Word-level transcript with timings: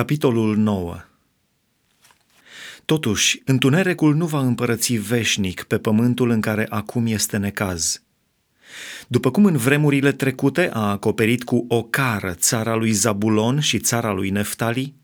Capitolul 0.00 0.56
9 0.56 0.96
Totuși, 2.84 3.42
întunericul 3.44 4.14
nu 4.14 4.26
va 4.26 4.40
împărăți 4.40 4.94
veșnic 4.94 5.62
pe 5.62 5.78
pământul 5.78 6.30
în 6.30 6.40
care 6.40 6.66
acum 6.68 7.06
este 7.06 7.36
necaz. 7.36 8.02
După 9.06 9.30
cum 9.30 9.44
în 9.44 9.56
vremurile 9.56 10.12
trecute 10.12 10.70
a 10.72 10.90
acoperit 10.90 11.44
cu 11.44 11.64
o 11.68 11.82
cară 11.82 12.32
țara 12.32 12.74
lui 12.74 12.90
Zabulon 12.90 13.60
și 13.60 13.78
țara 13.78 14.12
lui 14.12 14.30
Neftali, 14.30 14.94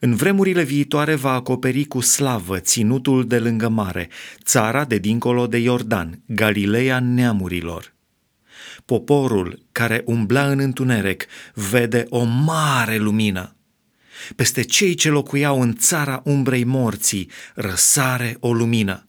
în 0.00 0.14
vremurile 0.14 0.62
viitoare 0.62 1.14
va 1.14 1.32
acoperi 1.32 1.84
cu 1.84 2.00
slavă 2.00 2.58
ținutul 2.58 3.26
de 3.26 3.38
lângă 3.38 3.68
mare, 3.68 4.08
țara 4.44 4.84
de 4.84 4.98
dincolo 4.98 5.46
de 5.46 5.58
Iordan, 5.58 6.22
Galileea 6.26 7.00
neamurilor. 7.00 7.94
Poporul 8.84 9.66
care 9.72 10.02
umbla 10.06 10.50
în 10.50 10.58
întuneric 10.58 11.26
vede 11.54 12.06
o 12.08 12.24
mare 12.24 12.96
lumină. 12.96 13.54
Peste 14.36 14.62
cei 14.62 14.94
ce 14.94 15.08
locuiau 15.08 15.60
în 15.60 15.74
țara 15.74 16.20
umbrei 16.24 16.64
morții 16.64 17.30
răsare 17.54 18.36
o 18.40 18.52
lumină. 18.52 19.04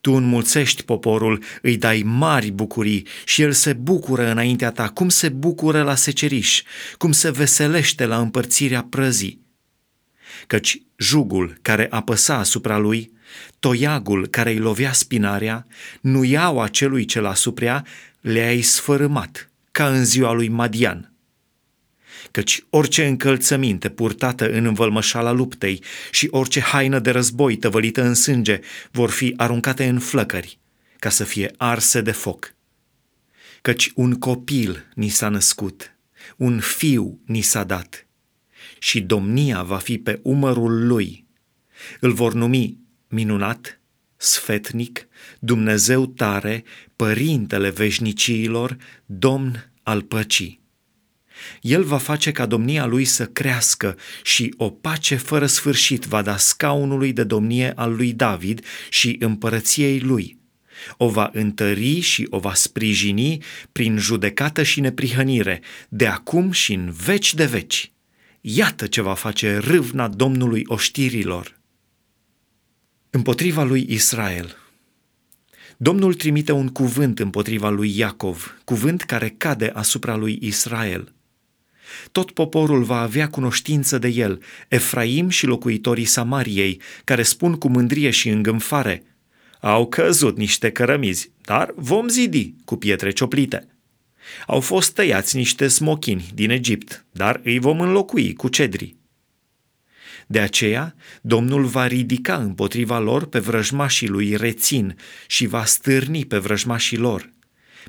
Tu 0.00 0.12
înmulțești 0.12 0.82
poporul, 0.82 1.42
îi 1.62 1.76
dai 1.76 2.02
mari 2.04 2.50
bucurii 2.50 3.06
și 3.24 3.42
el 3.42 3.52
se 3.52 3.72
bucură 3.72 4.30
înaintea 4.30 4.70
ta, 4.70 4.88
cum 4.88 5.08
se 5.08 5.28
bucură 5.28 5.82
la 5.82 5.94
seceriș, 5.94 6.62
cum 6.98 7.12
se 7.12 7.30
veselește 7.30 8.06
la 8.06 8.18
împărțirea 8.18 8.82
prăzii. 8.82 9.42
Căci 10.46 10.82
jugul 10.96 11.58
care 11.62 11.86
apăsa 11.90 12.34
asupra 12.34 12.78
lui, 12.78 13.12
toiagul 13.58 14.26
care 14.26 14.50
îi 14.50 14.58
lovea 14.58 14.92
spinarea, 14.92 15.66
nuiaua 16.00 16.68
celui 16.68 17.04
ce 17.04 17.20
l-a 17.20 17.34
suprea, 17.34 17.86
le-ai 18.20 18.60
sfărâmat, 18.60 19.50
ca 19.70 19.88
în 19.88 20.04
ziua 20.04 20.32
lui 20.32 20.48
Madian– 20.48 21.08
căci 22.34 22.64
orice 22.70 23.06
încălțăminte 23.06 23.88
purtată 23.88 24.50
în 24.50 24.64
învălmășala 24.64 25.30
luptei 25.30 25.82
și 26.10 26.28
orice 26.30 26.60
haină 26.60 26.98
de 26.98 27.10
război 27.10 27.56
tăvălită 27.56 28.02
în 28.02 28.14
sânge 28.14 28.60
vor 28.90 29.10
fi 29.10 29.34
aruncate 29.36 29.88
în 29.88 29.98
flăcări, 29.98 30.58
ca 30.98 31.08
să 31.08 31.24
fie 31.24 31.54
arse 31.56 32.00
de 32.00 32.10
foc. 32.10 32.54
Căci 33.62 33.90
un 33.94 34.14
copil 34.14 34.86
ni 34.94 35.08
s-a 35.08 35.28
născut, 35.28 35.96
un 36.36 36.60
fiu 36.60 37.20
ni 37.26 37.40
s-a 37.40 37.64
dat, 37.64 38.06
și 38.78 39.00
domnia 39.00 39.62
va 39.62 39.78
fi 39.78 39.98
pe 39.98 40.20
umărul 40.22 40.86
lui. 40.86 41.26
Îl 42.00 42.12
vor 42.12 42.34
numi 42.34 42.78
minunat, 43.08 43.80
sfetnic, 44.16 45.06
Dumnezeu 45.38 46.06
tare, 46.06 46.64
Părintele 46.96 47.70
veșniciilor, 47.70 48.76
Domn 49.06 49.72
al 49.82 50.02
păcii. 50.02 50.63
El 51.60 51.82
va 51.82 51.98
face 51.98 52.32
ca 52.32 52.46
domnia 52.46 52.86
lui 52.86 53.04
să 53.04 53.26
crească 53.26 53.96
și 54.22 54.54
o 54.56 54.70
pace 54.70 55.16
fără 55.16 55.46
sfârșit 55.46 56.04
va 56.04 56.22
da 56.22 56.36
scaunului 56.36 57.12
de 57.12 57.24
domnie 57.24 57.72
al 57.76 57.94
lui 57.94 58.12
David 58.12 58.64
și 58.90 59.16
împărăției 59.18 60.00
lui. 60.00 60.38
O 60.96 61.08
va 61.08 61.30
întări 61.32 62.00
și 62.00 62.26
o 62.30 62.38
va 62.38 62.54
sprijini 62.54 63.42
prin 63.72 63.98
judecată 63.98 64.62
și 64.62 64.80
neprihănire, 64.80 65.60
de 65.88 66.06
acum 66.06 66.50
și 66.50 66.72
în 66.72 66.90
veci 66.90 67.34
de 67.34 67.44
veci. 67.44 67.92
Iată 68.40 68.86
ce 68.86 69.00
va 69.00 69.14
face 69.14 69.56
râvna 69.56 70.08
Domnului 70.08 70.62
oștirilor. 70.66 71.58
Împotriva 73.10 73.62
lui 73.62 73.86
Israel– 73.88 74.56
Domnul 75.76 76.14
trimite 76.14 76.52
un 76.52 76.68
cuvânt 76.68 77.18
împotriva 77.18 77.70
lui 77.70 77.98
Iacov, 77.98 78.60
cuvânt 78.64 79.02
care 79.02 79.34
cade 79.36 79.70
asupra 79.74 80.16
lui 80.16 80.38
Israel. 80.40 81.12
Tot 82.12 82.30
poporul 82.30 82.82
va 82.82 83.00
avea 83.00 83.28
cunoștință 83.28 83.98
de 83.98 84.08
el, 84.08 84.42
Efraim 84.68 85.28
și 85.28 85.46
locuitorii 85.46 86.04
Samariei, 86.04 86.80
care 87.04 87.22
spun 87.22 87.54
cu 87.54 87.68
mândrie 87.68 88.10
și 88.10 88.28
îngânfare, 88.28 89.02
au 89.60 89.86
căzut 89.86 90.36
niște 90.36 90.70
cărămizi, 90.70 91.30
dar 91.40 91.72
vom 91.76 92.08
zidi 92.08 92.54
cu 92.64 92.76
pietre 92.76 93.10
cioplite. 93.10 93.68
Au 94.46 94.60
fost 94.60 94.94
tăiați 94.94 95.36
niște 95.36 95.68
smochini 95.68 96.30
din 96.34 96.50
Egipt, 96.50 97.04
dar 97.10 97.40
îi 97.44 97.58
vom 97.58 97.80
înlocui 97.80 98.34
cu 98.34 98.48
cedri. 98.48 98.96
De 100.26 100.40
aceea, 100.40 100.94
Domnul 101.22 101.64
va 101.64 101.86
ridica 101.86 102.36
împotriva 102.36 102.98
lor 102.98 103.26
pe 103.26 103.38
vrăjmașii 103.38 104.08
lui 104.08 104.36
Rețin 104.36 104.96
și 105.26 105.46
va 105.46 105.64
stârni 105.64 106.24
pe 106.24 106.38
vrăjmașii 106.38 106.96
lor 106.96 107.32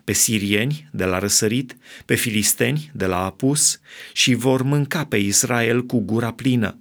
pe 0.03 0.13
sirieni 0.13 0.89
de 0.91 1.05
la 1.05 1.19
răsărit, 1.19 1.77
pe 2.05 2.15
filisteni 2.15 2.91
de 2.93 3.05
la 3.05 3.25
apus 3.25 3.79
și 4.13 4.33
vor 4.33 4.61
mânca 4.61 5.05
pe 5.05 5.17
Israel 5.17 5.85
cu 5.85 5.99
gura 5.99 6.33
plină. 6.33 6.79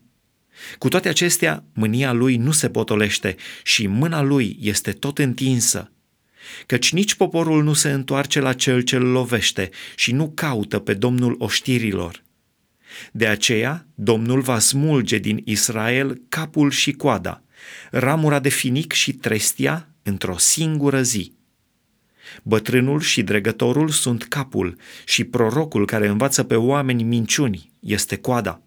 Cu 0.79 0.89
toate 0.89 1.09
acestea, 1.09 1.65
mânia 1.73 2.13
lui 2.13 2.37
nu 2.37 2.51
se 2.51 2.69
potolește 2.69 3.37
și 3.63 3.87
mâna 3.87 4.23
lui 4.23 4.59
este 4.61 4.93
tot 4.93 5.19
întinsă, 5.19 5.93
căci 6.67 6.93
nici 6.93 7.15
poporul 7.15 7.63
nu 7.63 7.73
se 7.73 7.91
întoarce 7.91 8.41
la 8.41 8.53
cel 8.53 8.81
ce 8.81 8.97
îl 8.97 9.07
lovește 9.07 9.71
și 9.97 10.13
nu 10.13 10.31
caută 10.31 10.79
pe 10.79 10.95
Domnul 10.95 11.35
oștirilor. 11.39 12.23
De 13.13 13.27
aceea, 13.27 13.87
Domnul 13.95 14.41
va 14.41 14.59
smulge 14.59 15.19
din 15.19 15.43
Israel 15.45 16.23
capul 16.29 16.71
și 16.71 16.93
coada, 16.93 17.43
ramura 17.91 18.39
de 18.39 18.49
finic 18.49 18.93
și 18.93 19.13
trestia 19.13 19.89
într-o 20.03 20.39
singură 20.39 21.03
zi. 21.03 21.33
Bătrânul 22.43 23.01
și 23.01 23.23
dregătorul 23.23 23.89
sunt 23.89 24.25
capul 24.25 24.77
și 25.05 25.25
prorocul 25.25 25.87
care 25.87 26.07
învață 26.07 26.43
pe 26.43 26.55
oameni 26.55 27.03
minciuni 27.03 27.71
este 27.81 28.17
coada. 28.17 28.63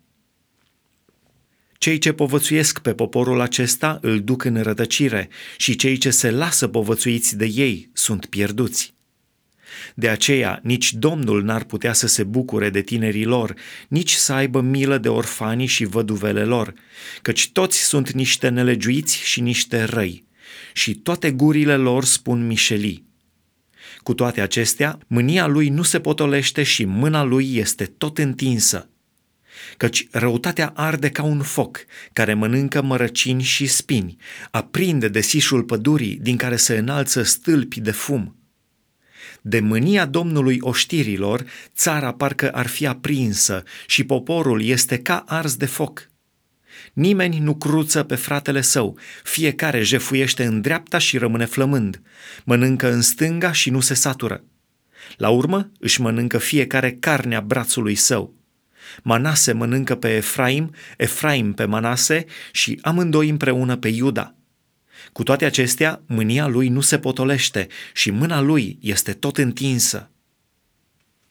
Cei 1.78 1.98
ce 1.98 2.12
povățuiesc 2.12 2.80
pe 2.80 2.94
poporul 2.94 3.42
acesta 3.42 3.98
îl 4.02 4.22
duc 4.22 4.44
în 4.44 4.62
rătăcire 4.62 5.30
și 5.58 5.76
cei 5.76 5.98
ce 5.98 6.10
se 6.10 6.32
lasă 6.32 6.68
povățuiți 6.68 7.38
de 7.38 7.46
ei 7.46 7.90
sunt 7.94 8.26
pierduți. 8.26 8.96
De 9.96 10.10
aceea, 10.10 10.60
nici 10.64 10.94
Domnul 10.94 11.44
n-ar 11.44 11.64
putea 11.64 11.94
să 11.94 12.08
se 12.08 12.24
bucure 12.24 12.70
de 12.70 12.82
tinerii 12.82 13.26
lor, 13.26 13.54
nici 13.88 14.12
să 14.12 14.34
aibă 14.34 14.62
milă 14.62 14.98
de 14.98 15.10
orfanii 15.10 15.66
și 15.66 15.86
văduvele 15.86 16.44
lor, 16.44 16.74
căci 17.22 17.52
toți 17.52 17.84
sunt 17.84 18.12
niște 18.12 18.50
nelegiuiți 18.50 19.18
și 19.18 19.42
niște 19.42 19.84
răi, 19.84 20.26
și 20.74 20.96
toate 20.96 21.32
gurile 21.32 21.76
lor 21.76 22.04
spun 22.04 22.48
mișelii. 22.48 23.07
Cu 24.08 24.14
toate 24.14 24.42
acestea, 24.42 24.98
mânia 25.08 25.48
lui 25.48 25.70
nu 25.70 25.84
se 25.84 26.00
potolește 26.00 26.64
și 26.64 26.86
mâna 26.86 27.24
lui 27.24 27.56
este 27.56 27.86
tot 27.86 28.18
întinsă. 28.18 28.90
Căci 29.78 30.08
răutatea 30.12 30.72
arde 30.76 31.10
ca 31.10 31.24
un 31.24 31.42
foc 31.42 31.86
care 32.14 32.34
mănâncă 32.34 32.82
mărăcini 32.82 33.42
și 33.42 33.66
spini, 33.66 34.16
aprinde 34.52 35.08
desișul 35.08 35.64
pădurii 35.64 36.18
din 36.22 36.38
care 36.38 36.56
se 36.56 36.78
înalță 36.78 37.24
stâlpi 37.24 37.80
de 37.80 37.92
fum. 37.92 38.36
De 39.42 39.60
mânia 39.60 40.06
Domnului 40.06 40.58
oștirilor, 40.62 41.46
țara 41.76 42.14
parcă 42.14 42.50
ar 42.52 42.68
fi 42.68 42.86
aprinsă 42.86 43.64
și 43.88 44.04
poporul 44.04 44.64
este 44.64 45.00
ca 45.00 45.24
ars 45.28 45.56
de 45.56 45.66
foc. 45.66 46.10
Nimeni 46.94 47.40
nu 47.40 47.56
cruță 47.56 48.04
pe 48.04 48.16
fratele 48.16 48.62
său, 48.62 48.98
fiecare 49.24 49.84
jefuiește 49.84 50.46
în 50.46 50.62
dreapta 50.62 50.98
și 50.98 51.18
rămâne 51.18 51.46
flămând, 51.46 52.02
mănâncă 52.44 52.92
în 52.92 53.02
stânga 53.02 53.52
și 53.52 53.70
nu 53.70 53.80
se 53.80 53.94
satură. 53.94 54.44
La 55.18 55.30
urmă 55.30 55.72
își 55.80 56.02
mănâncă 56.02 56.38
fiecare 56.38 56.92
carnea 56.92 57.42
brațului 57.42 57.96
său. 57.96 58.36
Manase 59.04 59.52
mănâncă 59.52 59.96
pe 59.96 60.16
Efraim, 60.16 60.74
Efraim 60.98 61.54
pe 61.54 61.66
Manase 61.66 62.26
și 62.52 62.80
amândoi 62.82 63.30
împreună 63.30 63.76
pe 63.76 63.88
Iuda. 63.88 64.36
Cu 65.12 65.24
toate 65.24 65.46
acestea, 65.46 66.02
mânia 66.06 66.48
lui 66.48 66.68
nu 66.68 66.82
se 66.82 67.00
potolește 67.00 67.68
și 67.94 68.12
mâna 68.12 68.42
lui 68.42 68.78
este 68.82 69.14
tot 69.14 69.38
întinsă. 69.38 70.12